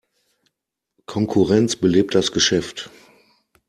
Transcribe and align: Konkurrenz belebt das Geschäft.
Konkurrenz 1.05 1.75
belebt 1.75 2.15
das 2.15 2.31
Geschäft. 2.31 2.89